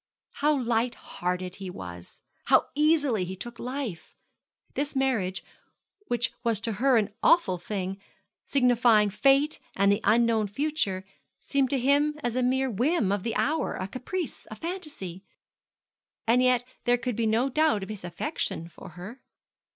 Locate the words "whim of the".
12.67-13.35